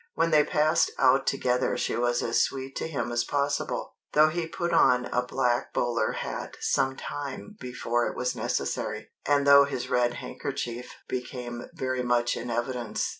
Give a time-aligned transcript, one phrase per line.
[0.15, 4.47] When they passed out together she was as sweet to him as possible, though he
[4.47, 9.91] put on a black bowler hat some time before it was necessary, and though his
[9.91, 13.09] red handkerchief became very much in evidence.